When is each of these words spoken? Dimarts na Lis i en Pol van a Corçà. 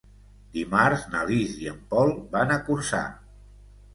Dimarts 0.53 1.03
na 1.11 1.19
Lis 1.31 1.51
i 1.65 1.69
en 1.73 1.77
Pol 1.93 2.15
van 2.33 2.53
a 2.55 2.57
Corçà. 2.71 3.03